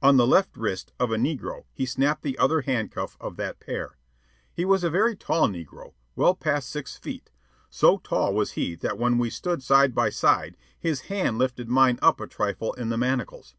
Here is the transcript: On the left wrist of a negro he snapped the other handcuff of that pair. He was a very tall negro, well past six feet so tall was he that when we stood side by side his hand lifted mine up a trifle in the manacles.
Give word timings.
On 0.00 0.16
the 0.16 0.26
left 0.26 0.56
wrist 0.56 0.94
of 0.98 1.12
a 1.12 1.16
negro 1.18 1.66
he 1.74 1.84
snapped 1.84 2.22
the 2.22 2.38
other 2.38 2.62
handcuff 2.62 3.18
of 3.20 3.36
that 3.36 3.60
pair. 3.60 3.98
He 4.50 4.64
was 4.64 4.82
a 4.82 4.88
very 4.88 5.14
tall 5.14 5.46
negro, 5.46 5.92
well 6.16 6.34
past 6.34 6.70
six 6.70 6.96
feet 6.96 7.28
so 7.68 7.98
tall 7.98 8.32
was 8.32 8.52
he 8.52 8.74
that 8.76 8.96
when 8.98 9.18
we 9.18 9.28
stood 9.28 9.62
side 9.62 9.94
by 9.94 10.08
side 10.08 10.56
his 10.80 11.00
hand 11.12 11.36
lifted 11.36 11.68
mine 11.68 11.98
up 12.00 12.18
a 12.18 12.26
trifle 12.26 12.72
in 12.72 12.88
the 12.88 12.96
manacles. 12.96 13.56